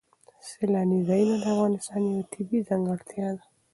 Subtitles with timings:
[0.49, 3.43] سیلانی ځایونه د افغانستان یوه طبیعي ځانګړتیا ده.